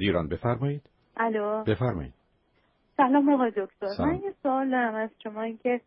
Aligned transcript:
ایران 0.00 0.28
بفرمایید. 0.28 0.82
الو. 1.16 1.64
بفرمایید. 1.64 2.14
سلام 2.96 3.34
آقای 3.34 3.50
دکتر. 3.50 3.86
من 4.04 4.14
یه 4.14 4.34
سوال 4.42 4.70
دارم 4.70 4.94
از 4.94 5.10
شما 5.22 5.42
اینکه 5.42 5.80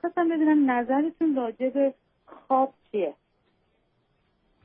خواستم 0.00 0.28
بدونم 0.28 0.70
نظرتون 0.70 1.36
راجع 1.36 1.70
به 1.74 1.94
خواب 2.24 2.74
چیه؟ 2.90 3.14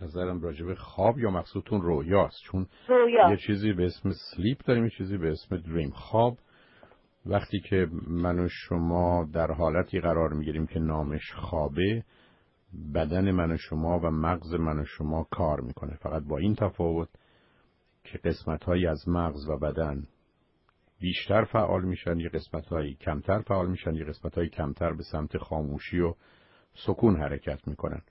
نظرم 0.02 0.42
راجع 0.42 0.66
به 0.66 0.76
خواب 0.76 1.20
یا 1.20 1.30
مقصودتون 1.30 1.82
رویاست؟ 1.82 2.38
چون 2.44 2.68
رویا. 2.88 3.32
یه 3.32 3.38
چیزی 3.38 3.74
به 3.74 3.86
اسم 3.86 4.10
سلیپ 4.10 4.66
داریم 4.66 4.84
یه 4.84 4.90
چیزی 4.98 5.18
به 5.18 5.32
اسم 5.32 5.58
دریم 5.58 5.90
خواب. 5.90 6.38
وقتی 7.26 7.60
که 7.60 7.88
من 8.08 8.40
و 8.40 8.48
شما 8.50 9.28
در 9.34 9.52
حالتی 9.52 10.00
قرار 10.00 10.34
می‌گیریم 10.34 10.68
که 10.68 10.80
نامش 10.80 11.32
خوابه 11.32 12.04
بدن 12.96 13.32
من 13.32 13.52
و 13.52 13.58
شما 13.58 14.00
و 14.00 14.12
مغز 14.12 14.54
من 14.54 14.80
و 14.80 14.86
شما 14.86 15.28
کار 15.32 15.62
می‌کنه. 15.62 15.96
فقط 15.96 16.24
با 16.24 16.38
این 16.38 16.56
تفاوت 16.56 17.10
که 18.06 18.18
قسمت 18.18 18.70
از 18.70 19.10
مغز 19.10 19.50
و 19.50 19.58
بدن 19.58 20.08
بیشتر 21.00 21.44
فعال 21.44 21.86
میشن 21.86 22.20
یه 22.20 22.30
قسمت 22.30 22.66
کمتر 23.02 23.42
فعال 23.42 23.70
میشن 23.70 23.96
یه 23.96 24.06
قسمت 24.06 24.40
کمتر 24.40 24.94
به 24.94 25.04
سمت 25.04 25.38
خاموشی 25.38 26.00
و 26.00 26.14
سکون 26.74 27.16
حرکت 27.16 27.68
می‌کنن. 27.68 28.02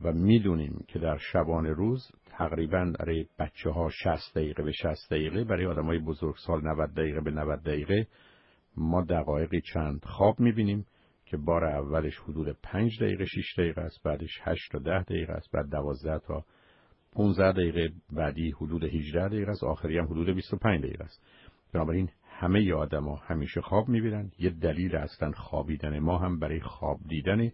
و 0.00 0.12
می‌دونیم 0.12 0.84
که 0.88 0.98
در 0.98 1.16
شبان 1.16 1.66
روز 1.66 2.10
تقریبا 2.26 2.92
برای 2.98 3.26
بچه 3.38 3.70
ها 3.70 3.88
60 3.90 4.34
دقیقه 4.34 4.62
به 4.62 4.72
60 4.72 5.10
دقیقه 5.10 5.44
برای 5.44 5.66
آدم 5.66 5.86
های 5.86 5.98
بزرگسال 5.98 6.60
90 6.62 6.94
دقیقه 6.94 7.20
به 7.20 7.30
90 7.30 7.62
دقیقه 7.62 8.06
ما 8.76 9.04
دقایقی 9.04 9.60
چند 9.60 10.04
خواب 10.04 10.40
می‌بینیم 10.40 10.86
که 11.26 11.36
بار 11.36 11.64
اولش 11.64 12.18
حدود 12.18 12.56
5 12.62 13.02
دقیقه 13.02 13.24
6 13.24 13.54
دقیقه 13.58 13.80
است 13.80 14.02
بعدش 14.02 14.40
8 14.42 14.72
تا 14.72 14.78
10 14.78 15.02
دقیقه 15.02 15.32
است 15.32 15.50
بعد 15.52 15.70
12 15.70 16.18
تا 16.18 16.44
15 17.12 17.52
دقیقه 17.52 17.92
بعدی 18.12 18.50
حدود 18.50 18.84
18 18.84 19.28
دقیقه 19.28 19.50
است 19.50 19.64
آخری 19.64 19.98
هم 19.98 20.04
حدود 20.04 20.30
25 20.30 20.84
دقیقه 20.84 21.04
است. 21.04 21.22
بنابراین 21.72 22.10
همه 22.38 22.74
آدما 22.74 23.16
همیشه 23.16 23.60
خواب 23.60 23.88
می‌بینن. 23.88 24.30
یه 24.38 24.50
دلیل 24.50 24.96
اصلا 24.96 25.32
خوابیدن 25.32 25.98
ما 25.98 26.18
هم 26.18 26.38
برای 26.38 26.60
خواب 26.60 26.98
دیدنه 27.08 27.52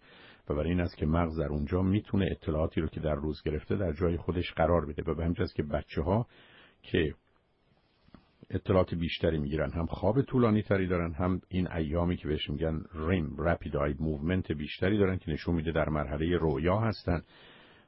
و 0.48 0.54
برای 0.54 0.70
این 0.70 0.80
است 0.80 0.96
که 0.96 1.06
مغز 1.06 1.38
در 1.38 1.48
اونجا 1.48 1.82
می‌تونه 1.82 2.28
اطلاعاتی 2.30 2.80
رو 2.80 2.86
که 2.86 3.00
در 3.00 3.14
روز 3.14 3.42
گرفته 3.42 3.76
در 3.76 3.92
جای 3.92 4.16
خودش 4.16 4.52
قرار 4.52 4.86
بده 4.86 5.02
و 5.02 5.14
به 5.14 5.24
همین 5.24 5.36
که 5.56 5.62
بچه 5.62 6.02
ها 6.02 6.26
که 6.82 7.14
اطلاعات 8.50 8.94
بیشتری 8.94 9.38
می‌گیرن 9.38 9.70
هم 9.70 9.86
خواب 9.86 10.22
طولانی 10.22 10.62
تری 10.62 10.86
دارن 10.86 11.12
هم 11.12 11.40
این 11.48 11.72
ایامی 11.72 12.16
که 12.16 12.28
بهش 12.28 12.50
میگن 12.50 12.80
REM 12.94 13.36
rapid 13.38 13.76
eye 13.76 13.94
movement 13.98 14.52
بیشتری 14.52 14.98
دارن 14.98 15.18
که 15.18 15.30
نشون 15.30 15.54
میده 15.54 15.72
در 15.72 15.88
مرحله 15.88 16.36
رویا 16.36 16.78
هستن. 16.78 17.22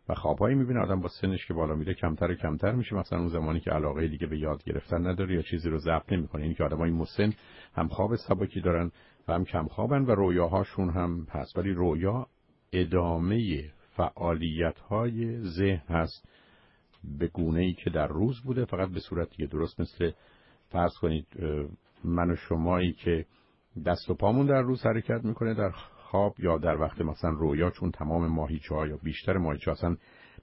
و 0.08 0.14
خوابهایی 0.14 0.54
می‌بینه. 0.54 0.80
آدم 0.80 1.00
با 1.00 1.08
سنش 1.08 1.46
که 1.46 1.54
بالا 1.54 1.74
میره 1.74 1.94
کمتر 1.94 2.30
و 2.30 2.34
کمتر 2.34 2.72
میشه. 2.72 2.96
مثلا 2.96 3.18
اون 3.18 3.28
زمانی 3.28 3.60
که 3.60 3.70
علاقه 3.70 4.08
دیگه 4.08 4.26
به 4.26 4.38
یاد 4.38 4.64
گرفتن 4.64 5.06
نداره 5.06 5.34
یا 5.34 5.42
چیزی 5.42 5.68
رو 5.68 5.78
ضبط 5.78 6.12
نمی‌کنه. 6.12 6.42
این 6.42 6.54
که 6.54 6.64
آدمای 6.64 6.90
مسن 6.90 7.32
هم 7.74 7.88
خواب 7.88 8.16
سبکی 8.16 8.60
دارن 8.60 8.90
و 9.28 9.32
هم 9.32 9.44
کم 9.44 9.66
خوابن 9.66 10.02
و 10.02 10.10
رویاهاشون 10.10 10.90
هم 10.90 11.26
هست. 11.30 11.58
ولی 11.58 11.72
رویا 11.72 12.26
ادامه 12.72 13.64
فعالیت 13.96 14.78
های 14.78 15.40
ذهن 15.40 15.82
هست 15.88 16.28
به 17.18 17.26
گونه 17.26 17.60
ای 17.60 17.72
که 17.72 17.90
در 17.90 18.06
روز 18.06 18.40
بوده. 18.40 18.64
فقط 18.64 18.88
به 18.88 19.00
صورت 19.00 19.30
دیگه 19.30 19.46
درست 19.46 19.80
مثل 19.80 20.10
فرض 20.68 20.92
کنید 21.00 21.26
من 22.04 22.30
و 22.30 22.36
شمایی 22.36 22.92
که 22.92 23.26
دست 23.86 24.10
و 24.10 24.14
پامون 24.14 24.46
در 24.46 24.62
روز 24.62 24.86
حرکت 24.86 25.24
می‌کنه 25.24 25.54
در 25.54 25.70
خواب 26.16 26.40
یا 26.40 26.58
در 26.58 26.80
وقت 26.80 27.00
مثلا 27.00 27.30
رویا 27.30 27.70
چون 27.70 27.90
تمام 27.90 28.26
ماهیچه 28.26 28.74
ها 28.74 28.86
یا 28.86 28.96
بیشتر 29.02 29.36
ماهیچه 29.36 29.70
اصلا 29.70 29.96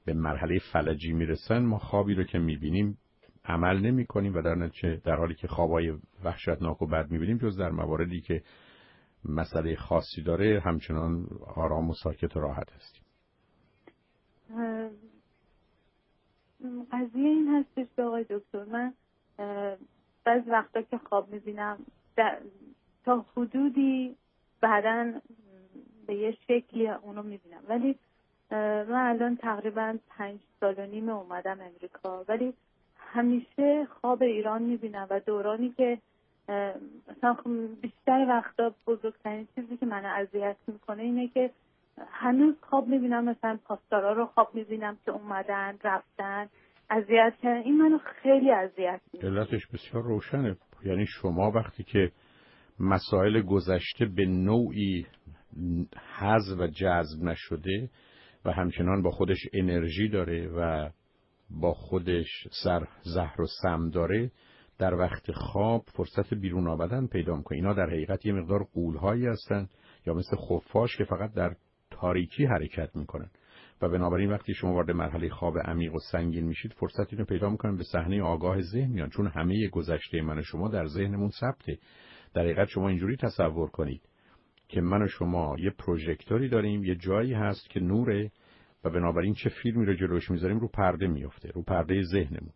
به 0.06 0.14
مرحله 0.14 0.60
فلجی 0.74 1.14
می‌رسن 1.14 1.66
ما 1.66 1.78
خوابی 1.78 2.16
رو 2.16 2.24
که 2.24 2.40
می‌بینیم 2.40 2.98
عمل 3.46 3.80
نمی 3.80 4.06
کنیم 4.06 4.36
و 4.36 4.42
در 4.42 4.56
نتیجه 4.56 4.96
در 4.96 5.16
حالی 5.16 5.36
که 5.36 5.48
خوابای 5.48 5.94
وحشتناک 6.24 6.82
و 6.82 6.86
بد 6.86 7.12
می‌بینیم 7.12 7.38
جز 7.38 7.58
در 7.58 7.70
مواردی 7.70 8.22
که 8.22 8.44
مسئله 9.26 9.76
خاصی 9.76 10.22
داره 10.22 10.60
همچنان 10.66 11.28
آرام 11.56 11.90
و 11.90 11.94
ساکت 11.94 12.38
و 12.38 12.40
راحت 12.40 12.72
هستیم. 12.72 13.03
قضیه 16.92 17.30
این 17.30 17.47
هستش 17.47 17.88
به 17.96 18.03
آقای 18.03 18.26
دکتر 18.30 18.64
من 18.64 18.94
بعض 20.26 20.47
وقتا 20.47 20.81
که 20.81 20.97
خواب 20.97 21.34
می‌بینم 21.34 21.78
تا 23.06 23.26
حدودی 23.38 24.16
بعدا 24.62 25.14
به 26.13 26.19
یه 26.19 26.38
شکلی 26.47 26.88
اونو 26.88 27.24
می‌بینم. 27.24 27.62
ولی 27.69 27.96
من 28.91 29.09
الان 29.09 29.38
تقریبا 29.38 29.97
پنج 30.09 30.40
سال 30.59 30.75
و 30.78 30.85
نیم 30.85 31.09
اومدم 31.09 31.57
امریکا. 31.62 32.25
ولی 32.28 32.53
همیشه 32.97 33.85
خواب 33.85 34.23
ایران 34.23 34.63
می‌بینم 34.63 35.07
و 35.09 35.19
دورانی 35.19 35.73
که 35.78 35.97
مثلا 37.07 37.34
خب 37.34 37.50
بیشتر 37.81 38.25
وقتا 38.29 38.75
بزرگترین 38.88 39.47
چیزی 39.56 39.78
که 39.78 39.85
من 39.85 40.06
اذیت 40.06 40.56
می‌کنه 40.68 41.03
اینه 41.03 41.28
که 41.28 41.50
هنوز 42.07 42.56
خواب 42.62 42.88
می‌بینم. 42.88 43.29
مثلا 43.29 43.59
پاسدارا 43.66 44.13
رو 44.13 44.25
خواب 44.25 44.56
می‌بینم 44.56 44.97
که 45.06 45.12
اومدن 45.12 45.78
رفتن 45.84 46.50
اذیت 46.90 47.34
کردن. 47.41 47.62
این 47.62 47.78
منو 47.78 47.97
خیلی 47.97 48.52
اذیت 48.52 49.02
می‌کنه. 49.13 49.29
علتش 49.31 49.68
بسیار 49.73 50.03
روشنه. 50.03 50.57
یعنی 50.85 51.06
شما 51.06 51.52
وقتی 51.52 51.84
که 51.84 52.12
مسائل 52.79 53.41
گذشته 53.41 54.06
به 54.06 54.25
نوعی 54.25 55.06
حذف 56.19 56.59
و 56.59 56.68
جذب 56.68 57.24
نشده 57.24 57.90
و 58.46 58.52
همچنان 58.52 59.02
با 59.02 59.12
خودش 59.12 59.47
انرژی 59.53 60.09
داره 60.09 60.47
و 60.47 60.90
با 61.50 61.74
خودش 61.74 62.47
سر 62.64 62.88
زهر 63.02 63.41
و 63.41 63.46
سم 63.62 63.90
داره 63.90 64.31
در 64.80 64.94
وقت 64.94 65.31
خواب 65.31 65.84
فرصت 65.94 66.34
بیرون 66.34 66.68
آمدن 66.68 67.08
پیدا 67.08 67.36
می‌کنه. 67.36 67.58
اینا 67.58 67.74
در 67.74 67.90
حقیقت 67.90 68.25
یه 68.25 68.34
مقدار 68.34 68.64
قولهایی 68.64 69.25
هستن 69.25 69.69
یا 70.06 70.14
مثل 70.14 70.38
خفاش 70.38 70.97
که 70.97 71.03
فقط 71.03 71.34
در 71.34 71.56
تاریکی 71.91 72.46
حرکت 72.46 72.96
می‌کنن. 72.96 73.30
و 73.81 73.90
بنابراین 73.90 74.31
وقتی 74.31 74.53
شما 74.53 74.74
وارد 74.74 74.91
مرحله 74.91 75.30
خواب 75.30 75.58
عمیق 75.58 75.96
و 75.96 76.00
سنگین 76.12 76.44
میشید 76.44 76.74
فرصت 76.74 77.14
اینو 77.14 77.25
پیدا 77.25 77.50
می‌کنن 77.50 77.78
به 77.78 77.84
صحنه 77.84 78.24
آگاه 78.24 78.62
ذهن 78.62 78.91
میان 78.91 79.09
چون 79.09 79.28
همه 79.28 79.68
گذشته 79.68 80.22
من 80.22 80.40
و 80.40 80.41
شما 80.41 80.68
در 80.68 80.85
ذهنمون 80.85 81.30
ثبته. 81.30 81.78
در 82.34 82.41
حقیقت 82.41 82.68
شما 82.68 82.90
اینجوری 82.90 83.18
تصور 83.18 83.70
کنید. 83.70 84.02
که 84.68 84.81
من 84.81 85.01
و 85.01 85.07
شما 85.07 85.56
یه 85.59 85.69
پروژکتوری 85.69 86.50
داریم 86.50 86.84
یه 86.84 86.96
جایی 86.96 87.34
هست 87.34 87.69
که 87.69 87.79
نوره 87.79 88.31
و 88.84 88.90
بنابراین 88.90 89.34
چه 89.34 89.50
فیلمی 89.50 89.85
رو 89.85 89.94
جلوش 89.94 90.31
می‌ذاریم 90.31 90.59
رو 90.59 90.68
پرده 90.68 91.07
میفته 91.07 91.51
رو 91.53 91.63
پرده 91.63 92.01
ذهنمون. 92.03 92.53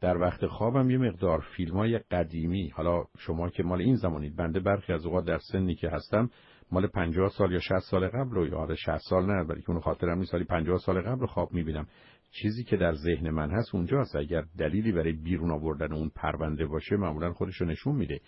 در 0.00 0.16
وقت 0.16 0.46
خوابم 0.46 0.90
یه 0.90 0.98
مقدار 0.98 1.40
فیلم 1.56 1.76
های 1.76 1.98
قدیمی 1.98 2.68
حالا 2.68 3.04
شما 3.18 3.48
که 3.48 3.62
مال 3.62 3.80
این 3.80 3.96
زمانید 3.96 4.36
بنده 4.36 4.60
برخی 4.60 4.92
از 4.92 5.06
اوقات 5.06 5.24
در 5.24 5.38
سنی 5.38 5.74
که 5.74 5.88
هستم 5.88 6.30
مال 6.72 6.86
50 6.86 7.28
سال 7.28 7.52
یا 7.52 7.60
60 7.60 7.78
سال 7.78 8.08
قبل 8.08 8.30
رو 8.30 8.46
یا 8.46 8.74
60 8.74 8.98
سال 8.98 9.26
نه 9.26 9.42
ولی 9.42 9.62
که 9.62 9.70
اون 9.70 9.80
خاطرم 9.80 10.18
نیست 10.18 10.30
سالی 10.30 10.44
50 10.44 10.78
سال 10.78 11.00
قبل 11.00 11.26
خواب 11.26 11.52
می‌بینم. 11.52 11.86
چیزی 12.30 12.64
که 12.64 12.76
در 12.76 12.92
ذهن 12.92 13.30
من 13.30 13.50
هست 13.50 13.74
اونجاست 13.74 14.16
اگر 14.16 14.44
دلیلی 14.58 14.92
برای 14.92 15.12
بیرون 15.12 15.50
آوردن 15.50 15.92
اون 15.92 16.10
پرونده 16.14 16.66
باشه 16.66 16.96
معمولا 16.96 17.32
خودش 17.32 17.56
رو 17.56 17.66
نشون 17.66 17.96
میده. 17.96 18.20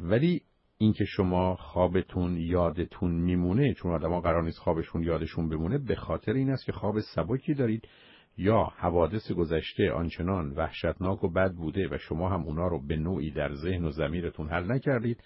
ولی 0.00 0.42
اینکه 0.78 1.04
شما 1.04 1.54
خوابتون 1.54 2.36
یادتون 2.36 3.10
میمونه 3.10 3.74
چون 3.74 3.92
آدما 3.92 4.20
قرار 4.20 4.42
نیست 4.42 4.58
خوابشون 4.58 5.02
یادشون 5.02 5.48
بمونه 5.48 5.78
به 5.78 5.94
خاطر 5.94 6.32
این 6.32 6.50
است 6.50 6.64
که 6.64 6.72
خواب 6.72 7.00
سبکی 7.00 7.54
دارید. 7.54 7.88
یا 8.38 8.72
حوادث 8.76 9.32
گذشته 9.32 9.92
آنچنان 9.92 10.50
وحشتناک 10.50 11.24
و 11.24 11.28
بد 11.28 11.52
بوده 11.52 11.88
و 11.88 11.98
شما 11.98 12.28
هم 12.28 12.42
اونا 12.42 12.68
رو 12.68 12.86
به 12.86 12.96
نوعی 12.96 13.30
در 13.30 13.54
ذهن 13.54 13.84
و 13.84 13.90
زمیرتون 13.90 14.48
حل 14.48 14.72
نکردید 14.72 15.22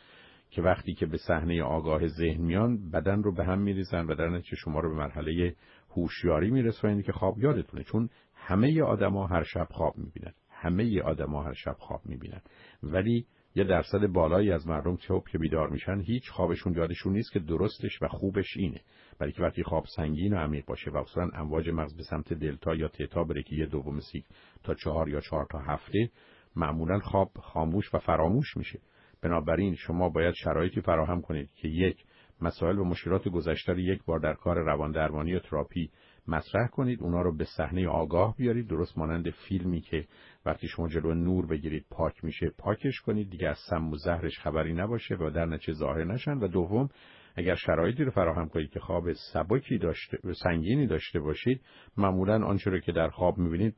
که 0.50 0.62
وقتی 0.62 0.94
که 0.94 1.06
به 1.06 1.16
صحنه 1.16 1.62
آگاه 1.62 2.06
ذهن 2.06 2.40
میان 2.40 2.90
بدن 2.90 3.22
رو 3.22 3.34
به 3.34 3.44
هم 3.44 3.58
میریزن 3.58 4.06
و 4.06 4.14
در 4.14 4.28
نتیجه 4.28 4.56
شما 4.56 4.80
رو 4.80 4.90
به 4.90 4.96
مرحله 4.96 5.54
هوشیاری 5.96 6.50
میرسونید 6.50 7.04
که 7.04 7.12
خواب 7.12 7.38
یادتونه. 7.38 7.84
چون 7.84 8.08
همه 8.34 8.82
آدما 8.82 9.26
هر 9.26 9.42
شب 9.42 9.66
خواب 9.70 9.98
می‌بینن. 9.98 10.32
همه 10.50 11.02
آدما 11.02 11.42
هر 11.42 11.54
شب 11.54 11.76
خواب 11.78 12.00
می‌بینن. 12.04 12.40
ولی 12.82 13.26
یه 13.54 13.64
درصد 13.64 14.06
بالایی 14.06 14.52
از 14.52 14.68
مردم 14.68 14.96
که 15.32 15.38
بیدار 15.38 15.68
میشن 15.68 16.00
هیچ 16.00 16.30
خوابشون 16.30 16.74
یادشون 16.74 17.12
نیست 17.12 17.32
که 17.32 17.38
درستش 17.38 18.02
و 18.02 18.08
خوبش 18.08 18.56
اینه. 18.56 18.80
برای 19.18 19.32
که 19.32 19.42
وقتی 19.42 19.62
خواب 19.62 19.84
سنگین 19.96 20.34
و 20.34 20.36
عمیق 20.36 20.64
باشه 20.64 20.90
و 20.90 20.96
اصلا 20.96 21.28
امواج 21.34 21.68
مغز 21.68 21.96
به 21.96 22.02
سمت 22.02 22.32
دلتا 22.32 22.74
یا 22.74 22.88
تتا 22.88 23.24
بره 23.24 23.42
که 23.42 23.56
یه 23.56 23.66
دوم 23.66 24.00
سیک 24.00 24.24
تا 24.62 24.74
چهار 24.74 25.08
یا 25.08 25.20
چهار 25.20 25.46
تا 25.50 25.58
هفته 25.58 26.10
معمولا 26.56 26.98
خواب 26.98 27.30
خاموش 27.42 27.94
و 27.94 27.98
فراموش 27.98 28.56
میشه. 28.56 28.80
بنابراین 29.22 29.74
شما 29.74 30.08
باید 30.08 30.34
شرایطی 30.34 30.80
فراهم 30.80 31.20
کنید 31.20 31.50
که 31.54 31.68
یک 31.68 32.04
مسائل 32.40 32.78
و 32.78 32.84
مشکلات 32.84 33.28
گذشته 33.28 33.80
یک 33.80 34.04
بار 34.04 34.18
در 34.18 34.34
کار 34.34 34.58
روان 34.58 34.92
درمانی 34.92 35.34
و 35.34 35.38
تراپی 35.38 35.90
مطرح 36.30 36.66
کنید 36.66 37.02
اونا 37.02 37.22
رو 37.22 37.36
به 37.36 37.44
صحنه 37.44 37.88
آگاه 37.88 38.36
بیارید. 38.36 38.68
درست 38.68 38.98
مانند 38.98 39.30
فیلمی 39.30 39.80
که 39.80 40.06
وقتی 40.46 40.68
شما 40.68 40.88
جلو 40.88 41.14
نور 41.14 41.46
بگیرید 41.46 41.86
پاک 41.90 42.24
میشه 42.24 42.50
پاکش 42.58 43.00
کنید. 43.00 43.30
دیگه 43.30 43.48
از 43.48 43.58
سم 43.70 43.90
و 43.90 43.96
زهرش 43.96 44.38
خبری 44.38 44.72
نباشه 44.72 45.14
و 45.14 45.30
در 45.30 45.46
نتیجه 45.46 45.72
ظاهر 45.72 46.04
نشن. 46.04 46.38
و 46.38 46.48
دوم 46.48 46.88
اگر 47.36 47.54
شرایطی 47.54 48.04
رو 48.04 48.10
فراهم 48.10 48.48
کنید 48.48 48.70
که 48.70 48.80
خواب 48.80 49.12
سبکی 49.32 49.78
داشته 49.78 50.18
سنگینی 50.42 50.86
داشته 50.86 51.20
باشید 51.20 51.60
معمولا 51.96 52.46
آنچه 52.46 52.70
رو 52.70 52.80
که 52.80 52.92
در 52.92 53.08
خواب 53.08 53.38
می‌بینید 53.38 53.76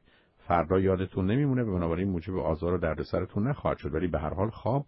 فردا 0.49 0.81
یادتون 0.81 1.31
نمیمونه. 1.31 1.63
و 1.63 1.75
بنابراین 1.77 2.09
موجب 2.09 2.37
آزار 2.37 2.75
و 2.75 2.79
دردسرتون 2.79 3.49
نخواهد 3.49 3.79
شد. 3.79 3.95
ولی 3.95 4.07
به 4.07 4.19
هر 4.19 4.35
حال 4.35 4.51
خواب 4.51 4.87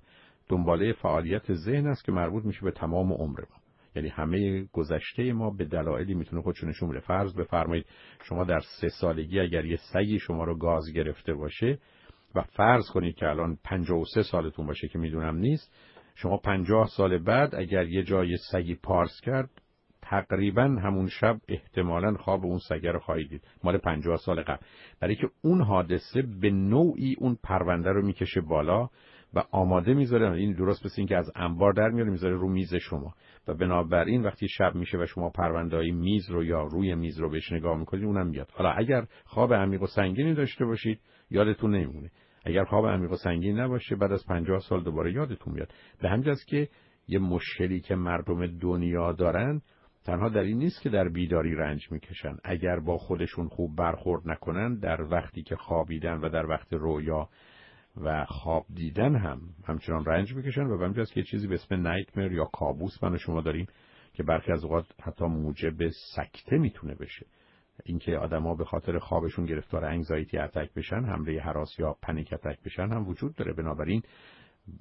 دنباله 0.48 0.92
فعالیت 0.92 1.52
ذهن 1.52 1.86
است 1.86 2.04
که 2.04 2.12
مربوط 2.12 2.44
میشه 2.44 2.60
به 2.62 2.70
تمام 2.70 3.12
عمر 3.12 3.40
یعنی 3.94 4.08
همه 4.08 4.64
گذشته 4.72 5.32
ما 5.32 5.50
به 5.50 5.64
دلایلی 5.64 6.14
می‌تونه 6.14 6.42
خودشون 6.42 6.68
نشون 6.68 6.90
بده. 6.90 7.00
فرض 7.00 7.34
بفرمایید 7.34 7.86
شما 8.22 8.44
در 8.44 8.60
سه 8.80 8.88
سالگی 8.88 9.40
اگر 9.40 9.64
یه 9.64 9.78
سگی 9.92 10.18
شما 10.18 10.44
رو 10.44 10.58
گاز 10.58 10.92
گرفته 10.94 11.34
باشه 11.34 11.78
و 12.34 12.42
فرض 12.42 12.90
کنید 12.90 13.14
که 13.14 13.26
الان 13.26 13.58
53 13.64 14.22
سالتون 14.22 14.66
باشه 14.66 14.88
که 14.88 14.98
می‌دونم 14.98 15.36
نیست 15.36 15.74
شما 16.14 16.36
50 16.36 16.86
سال 16.96 17.18
بعد 17.18 17.54
اگر 17.54 17.86
یه 17.86 18.02
جای 18.02 18.36
سگی 18.52 18.74
پارس 18.74 19.20
کرد 19.22 19.50
تقریبا 20.02 20.62
همون 20.62 21.08
شب 21.08 21.36
احتمالا 21.48 22.14
خواب 22.14 22.44
اون 22.44 22.58
سگه 22.58 22.92
رو 22.92 22.98
خواهید 22.98 23.28
دید. 23.28 23.42
مال 23.64 23.78
50 23.78 24.16
سال 24.16 24.42
قبل. 24.42 24.62
برای 25.00 25.16
که 25.16 25.28
اون 25.42 25.62
حادثه 25.62 26.22
به 26.40 26.50
نوعی 26.50 27.16
اون 27.18 27.38
پرونده 27.42 27.90
رو 27.90 28.06
می‌کشه 28.06 28.40
بالا 28.40 28.88
و 29.34 29.42
آماده 29.50 29.94
می‌ذاره 29.94 30.32
این 30.32 30.52
درست 30.52 30.86
مثل 30.86 30.94
این 30.98 31.06
که 31.06 31.16
از 31.16 31.32
انبار 31.34 31.72
در 31.72 31.88
میاره 31.88 32.10
می‌ذاره 32.10 32.34
رو 32.34 32.48
میز 32.48 32.74
شما. 32.74 33.14
و 33.48 33.54
بنابراین 33.54 34.22
وقتی 34.22 34.48
شب 34.48 34.74
میشه 34.74 34.98
و 34.98 35.06
شما 35.06 35.30
پرونده 35.30 35.90
میز 35.90 36.30
رو 36.30 36.44
یا 36.44 36.62
روی 36.62 36.94
میز 36.94 37.20
رو 37.20 37.30
بهش 37.30 37.52
نگاه 37.52 37.78
می‌کنید 37.78 38.04
اونم 38.04 38.26
میاد. 38.26 38.50
حالا 38.54 38.70
اگر 38.70 39.06
خواب 39.24 39.54
عمیق 39.54 39.82
و 39.82 39.86
سنگینی 39.86 40.34
داشته 40.34 40.64
باشید 40.64 41.00
یادتون 41.30 41.74
نمیمونه. 41.74 42.10
اگر 42.44 42.64
خواب 42.64 42.86
عمیق 42.86 43.12
و 43.12 43.16
سنگین 43.16 43.60
نباشه 43.60 43.96
بعد 43.96 44.12
از 44.12 44.26
50 44.26 44.58
سال 44.58 44.84
دوباره 44.84 45.12
یادتون 45.12 45.54
میاد. 45.54 45.72
به 46.02 46.08
همین 46.08 46.34
که 46.46 46.68
یه 47.08 47.18
مشکلی 47.18 47.80
که 47.80 47.94
مردم 47.94 48.46
دنیا 48.46 49.12
دارن 49.12 49.60
تنها 50.04 50.28
در 50.28 50.40
این 50.40 50.58
نیست 50.58 50.82
که 50.82 50.88
در 50.88 51.08
بیداری 51.08 51.54
رنج 51.54 51.92
می‌کشن. 51.92 52.36
اگر 52.44 52.80
با 52.80 52.98
خودشون 52.98 53.48
خوب 53.48 53.76
برخورد 53.76 54.28
نکنن 54.28 54.78
در 54.78 55.02
وقتی 55.02 55.42
که 55.42 55.56
خوابیدن 55.56 56.14
و 56.14 56.28
در 56.28 56.46
وقت 56.46 56.72
رویا 56.72 57.28
و 57.96 58.24
خواب 58.24 58.66
دیدن 58.74 59.16
هم 59.16 59.40
همچنان 59.64 60.04
رنج 60.04 60.34
می‌کشن 60.34 60.66
و 60.66 60.78
به 60.78 60.84
همجاست 60.84 61.12
که 61.12 61.22
چیزی 61.22 61.46
به 61.46 61.54
اسم 61.54 61.74
نایتمر 61.74 62.32
یا 62.32 62.44
کابوس 62.44 63.04
من 63.04 63.16
شما 63.16 63.40
داریم 63.40 63.66
که 64.12 64.22
برخی 64.22 64.52
از 64.52 64.64
اوقات 64.64 64.86
حتی 65.02 65.24
موجب 65.24 65.88
سکته 65.88 66.58
می‌تونه 66.58 66.94
بشه. 66.94 67.26
اینکه 67.84 68.16
آدما 68.16 68.54
به 68.54 68.64
خاطر 68.64 68.98
خوابشون 68.98 69.44
گرفتار 69.44 69.84
انگزایتی 69.84 70.38
اتک 70.38 70.74
بشن 70.74 71.04
حمله 71.04 71.40
حراس 71.40 71.78
یا 71.78 71.96
پنیک 72.02 72.32
اتک 72.32 72.62
بشن 72.64 72.88
هم 72.88 73.08
وجود 73.08 73.34
داره. 73.34 73.52
بنابراین 73.52 74.02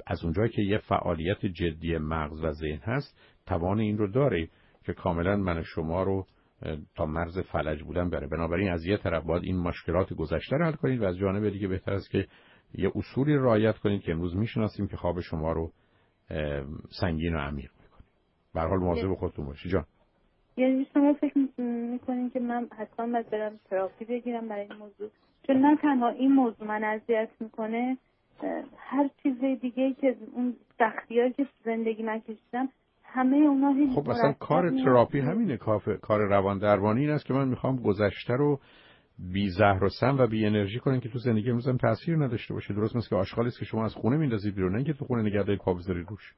از 0.07 0.23
اونجایی 0.23 0.49
که 0.49 0.61
یه 0.61 0.77
فعالیت 0.77 1.45
جدی 1.45 1.97
مغز 1.97 2.43
و 2.43 2.51
ذهن 2.51 2.79
هست 2.83 3.19
توان 3.45 3.79
این 3.79 3.97
رو 3.97 4.07
داره 4.07 4.49
که 4.85 4.93
کاملا 4.93 5.35
من 5.35 5.63
شما 5.63 6.03
رو 6.03 6.25
تا 6.95 7.05
مرز 7.05 7.39
فلج 7.39 7.83
بودن 7.83 8.09
بره. 8.09 8.27
بنابراین 8.27 8.71
از 8.71 8.85
یه 8.85 8.97
طرف 8.97 9.23
باید 9.23 9.43
این 9.43 9.57
مشکلات 9.57 10.13
گذشته 10.13 10.55
رو 10.55 10.65
حل 10.65 10.71
کنید 10.71 11.01
و 11.01 11.05
از 11.05 11.17
جانب 11.17 11.49
دیگه 11.49 11.67
بهتر 11.67 11.93
است 11.93 12.09
که 12.09 12.27
یه 12.73 12.91
اصولی 12.95 13.35
رعایت 13.35 13.77
کنید 13.77 14.01
که 14.01 14.11
امروز 14.11 14.35
می‌شناسیم 14.35 14.87
که 14.87 14.97
خواب 14.97 15.19
شما 15.19 15.51
رو 15.51 15.71
سنگین 17.01 17.35
و 17.35 17.37
عمیق 17.37 17.71
می‌کنه. 17.83 18.07
به 18.53 18.61
حال 18.61 18.79
مواظب 18.79 19.13
خودتون 19.13 19.45
باشید 19.45 19.71
جان. 19.71 19.85
یعنی 20.57 20.87
شما 20.93 21.13
فکر 21.13 21.37
می‌کنین 21.91 22.29
که 22.29 22.39
من 22.39 22.67
حتما 22.77 23.07
باید 23.13 23.29
برم 23.29 23.59
تراپی 23.69 24.05
بگیرم 24.05 24.47
برای 24.47 24.61
این 24.61 24.79
موضوع؟ 24.79 25.09
چون 25.47 25.57
نه 25.57 25.77
تنها 25.77 26.09
این 26.09 26.31
موضوع 26.31 26.67
من 26.67 26.83
اذیت 26.83 27.29
می‌کنه 27.39 27.97
هر 28.77 29.09
چیز 29.23 29.39
دیگه 29.61 29.93
که 29.93 30.17
اون 30.33 30.55
سختی 30.79 31.31
که 31.31 31.47
زندگی 31.65 32.03
من 32.03 32.19
کشیدم 32.19 32.69
همه 33.03 33.37
اونا 33.37 33.95
خب 33.95 34.09
مثلا 34.09 34.33
کار 34.33 34.69
تراپی 34.69 35.19
همینه. 35.19 35.57
کار 36.01 36.19
روان 36.19 36.57
درمانی 36.59 37.01
این 37.01 37.09
است 37.09 37.25
که 37.25 37.33
من 37.33 37.47
می‌خوام 37.47 37.75
گذشته 37.75 38.33
رو 38.33 38.59
بی 39.19 39.49
زهر 39.49 39.83
و 39.83 39.89
سم 39.89 40.17
و 40.19 40.27
بی 40.27 40.45
انرژی 40.45 40.79
کنن 40.79 40.99
که 40.99 41.09
تو 41.09 41.19
زندگی 41.19 41.49
امروز 41.49 41.67
هم 41.67 41.77
تاثیر 41.77 42.17
نداشته 42.17 42.53
باشه. 42.53 42.73
درست 42.73 42.95
مثل 42.95 43.09
که 43.09 43.15
آشغالی 43.15 43.51
که 43.59 43.65
شما 43.65 43.85
از 43.85 43.93
خونه 43.93 44.17
میندازید 44.17 44.55
بیرون 44.55 44.75
نه 44.75 44.83
که 44.83 44.93
تو 44.93 45.05
خونه 45.05 45.21
نگه 45.21 45.43
دارید 45.43 45.59
پا 45.59 45.73
بذارید 45.73 46.07
روش. 46.09 46.33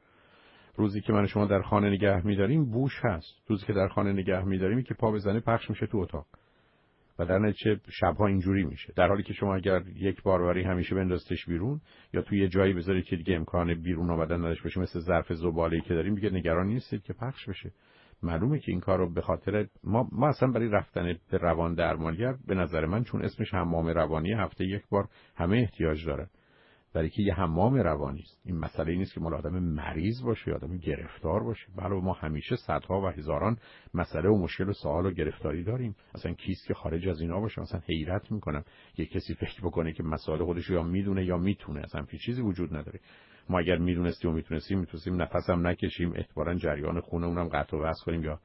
روزی 0.76 1.02
که 1.02 1.14
من 1.14 1.26
شما 1.26 1.46
در 1.46 1.62
خانه 1.62 1.90
نگه 1.90 2.28
میداریم 2.28 2.66
بوش 2.66 3.00
هست. 3.04 3.34
روزی 3.48 3.66
که 3.66 3.74
در 3.74 3.88
خانه 3.88 4.14
نگه 4.14 4.44
میداریم 4.44 4.84
که 4.84 4.94
پا 4.94 5.12
بزنه 5.12 5.40
پخش 5.40 5.70
میشه 5.70 5.88
تو 5.88 5.98
اتاق. 5.98 6.26
و 7.20 7.26
در 7.26 7.40
نتیجه 7.40 7.80
شبها 7.90 8.28
اینجوری 8.28 8.64
میشه. 8.64 8.94
در 8.96 9.08
حالی 9.08 9.24
که 9.24 9.34
شما 9.34 9.56
اگر 9.56 9.82
یک 9.96 10.24
بار 10.24 10.44
برای 10.44 10.64
همیشه 10.64 10.96
بندازتش 10.96 11.46
بیرون 11.46 11.82
یا 12.14 12.22
توی 12.22 12.40
یه 12.40 12.48
جایی 12.48 12.74
بذارید 12.74 13.06
که 13.06 13.16
دیگه 13.16 13.36
امکان 13.36 13.74
بیرون 13.74 14.10
آمدن 14.10 14.38
نداشته 14.38 14.64
باشه 14.64 14.80
مثل 14.80 15.00
ظرف 15.00 15.34
زباله‌ای 15.34 15.82
که 15.82 15.94
داریم 15.94 16.16
دیگه 16.16 16.30
نگران 16.30 16.68
نیستید 16.68 17.04
که 17.04 17.14
پخش 17.14 17.50
بشه. 17.50 17.72
معلومه 18.24 18.60
که 18.60 18.72
این 18.72 18.80
کار 18.80 18.98
رو 18.98 19.14
به 19.14 19.22
خاطر 19.22 19.68
ما 19.84 20.10
ما 20.12 20.28
اصلا 20.28 20.52
برای 20.52 20.70
رفتن 20.70 21.16
به 21.32 21.38
روان 21.38 21.74
درمانگر 21.74 22.36
به 22.48 22.56
نظر 22.56 22.86
من 22.86 23.04
چون 23.04 23.22
اسمش 23.22 23.54
حمام 23.54 23.88
روانی 23.88 24.34
هفته 24.34 24.66
یک 24.66 24.84
بار 24.90 25.08
همه 25.36 25.58
احتیاج 25.58 26.06
داره. 26.06 26.30
برای 26.96 27.10
که 27.10 27.24
یه 27.24 27.34
حمام 27.34 27.76
روانی 27.76 28.20
است. 28.20 28.42
این 28.46 28.58
مسئله 28.58 28.96
نیست 28.96 29.14
که 29.14 29.20
مال 29.20 29.34
آدم 29.34 29.60
مریض 29.60 30.22
باشه 30.24 30.52
یا 30.52 30.56
آدم 30.56 30.78
گرفتار 30.78 31.44
باشه. 31.44 31.68
بله 31.78 31.90
ما 31.90 32.14
همیشه 32.14 32.56
صدها 32.56 33.02
و 33.02 33.08
هزاران 33.08 33.58
مسئله 33.94 34.30
و 34.30 34.38
مشکل 34.38 34.70
و 34.70 34.74
سوال 34.74 35.06
و 35.06 35.12
گرفتاری 35.12 35.64
داریم. 35.64 35.96
اصلا 36.14 36.34
کیست 36.34 36.68
که 36.68 36.74
خارج 36.74 37.08
از 37.08 37.22
اینا 37.22 37.40
باشه؟ 37.40 37.62
اصلا 37.62 37.80
حیرت 37.88 38.32
می‌کنم. 38.32 38.64
یه 38.98 39.06
کسی 39.06 39.34
فکر 39.34 39.62
بکنه 39.62 39.94
که 39.94 40.04
مسائل 40.04 40.44
خودش 40.44 40.70
یا 40.70 40.84
می‌دونه 40.84 41.26
یا 41.26 41.38
می‌تونه. 41.38 41.82
اصلا 41.82 42.06
هیچ 42.10 42.22
چیزی 42.22 42.42
وجود 42.42 42.76
نداره. 42.76 43.00
ما 43.50 43.60
اگر 43.60 43.78
می‌دونستیم 43.78 44.32
و 44.32 44.34
می‌تونستیم 44.34 44.80
می‌تونستیم 44.80 45.22
نفسم 45.22 45.68
نکشیم. 45.68 46.14
احتمالاً 46.16 46.56
جریان 46.56 47.00
خونه 47.00 47.26
اونم 47.26 47.48
قطع 47.48 47.78
و 47.78 47.84
وصل 47.84 48.06
کنیم 48.06 48.24
یا 48.24 48.40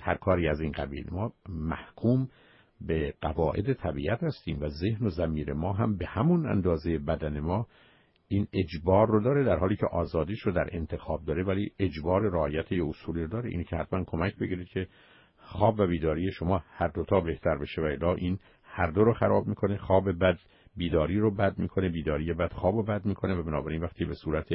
هر 0.00 0.14
کاری 0.14 0.48
از 0.48 0.60
این 0.60 0.72
قبیل. 0.72 1.06
ما 1.10 1.32
محکوم 1.48 2.28
به 2.80 3.14
قواعد 3.20 3.72
طبیعت 3.72 4.22
هستیم 4.22 4.62
و 4.62 4.68
ذهن 4.68 5.06
و 5.06 5.08
زمیر 5.08 5.52
ما 5.52 5.72
هم 5.72 5.96
به 5.96 6.06
همون 6.06 6.46
اندازه 6.46 6.98
بدن 6.98 7.40
ما 7.40 7.66
این 8.28 8.46
اجبار 8.52 9.08
رو 9.08 9.20
داره 9.20 9.44
در 9.44 9.56
حالی 9.56 9.76
که 9.76 9.86
آزادیش 9.86 10.40
رو 10.40 10.52
در 10.52 10.68
انتخاب 10.72 11.24
داره 11.24 11.44
ولی 11.44 11.72
اجبار 11.78 12.22
رعایت 12.22 12.72
یه 12.72 12.88
اصولی 12.88 13.22
رو 13.22 13.28
داره. 13.28 13.50
اینی 13.50 13.64
که 13.64 13.76
حتما 13.76 14.04
کمک 14.04 14.36
بگیرید 14.36 14.68
که 14.68 14.86
خواب 15.36 15.80
و 15.80 15.86
بیداری 15.86 16.32
شما 16.32 16.62
هر 16.68 16.88
دوتا 16.88 17.20
بهتر 17.20 17.58
بشه 17.58 17.82
و 17.82 17.84
الا 17.84 18.14
این 18.14 18.38
هر 18.62 18.90
دو 18.90 19.04
رو 19.04 19.12
خراب 19.12 19.46
می‌کنه 19.46 19.76
خواب 19.76 20.18
بد 20.18 20.38
بیداری 20.76 21.18
رو 21.18 21.34
بد 21.34 21.58
می‌کنه 21.58 21.88
بیداری 21.88 22.32
بد 22.32 22.52
خواب 22.52 22.74
رو 22.74 22.82
بد 22.82 23.04
می‌کنه 23.04 23.34
و 23.34 23.42
بنابراین 23.42 23.82
وقتی 23.82 24.04
به 24.04 24.14
صورت 24.14 24.48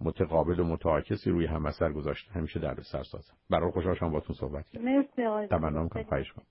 متقابل 0.00 0.60
و 0.60 0.64
متعاکسی 0.64 1.30
روی 1.30 1.46
هم 1.46 1.66
اثر 1.66 1.92
گذاشته 1.92 2.32
همیشه 2.32 2.60
در 2.60 2.74
سر 2.74 3.02
سازم 3.02 3.34
برای 3.50 3.70
خوشحال 3.70 3.94
شما 3.94 4.08
باتون 4.08 4.36
صحبت 4.36 4.68
کردم. 4.68 4.84
مرسی 4.84 5.24
آقای 5.24 5.46
تمنا 5.46 5.88
کنم 5.88 6.44